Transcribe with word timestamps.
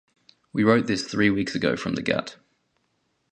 We 0.51 0.63
wrote 0.63 0.87
this 0.87 1.03
three 1.03 1.29
weeks 1.29 1.53
ago 1.53 1.75
from 1.75 1.93
the 1.93 2.01
gut. 2.01 2.37